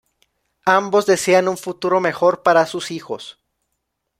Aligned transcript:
Ambos 0.65 1.05
desean 1.05 1.47
un 1.47 1.57
futuro 1.59 1.99
mejor 1.99 2.41
para 2.41 2.65
sus 2.65 2.89
hijos. 2.89 3.37